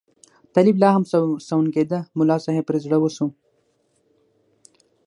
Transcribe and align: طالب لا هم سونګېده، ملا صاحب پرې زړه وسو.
طالب 0.53 0.77
لا 0.83 0.89
هم 0.95 1.03
سونګېده، 1.47 1.99
ملا 2.17 2.37
صاحب 2.45 2.63
پرې 2.67 2.79
زړه 2.85 2.97
وسو. 2.99 3.27